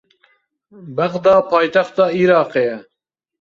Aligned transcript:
Bexda 0.95 1.33
paytexta 1.49 2.05
Iraqê 2.21 2.63
ye. 2.69 2.77